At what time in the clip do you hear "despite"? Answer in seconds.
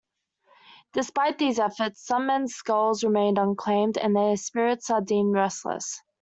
0.93-1.37